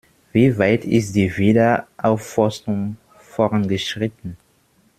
Wie 0.31 0.57
weit 0.57 0.83
ist 0.83 1.13
die 1.13 1.37
Wiederaufforstung 1.37 2.97
vorangeschritten? 3.19 4.35